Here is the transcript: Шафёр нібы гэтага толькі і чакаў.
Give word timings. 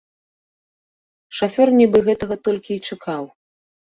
Шафёр 1.41 1.67
нібы 1.81 1.97
гэтага 2.09 2.35
толькі 2.47 2.71
і 2.79 2.83
чакаў. 2.95 3.23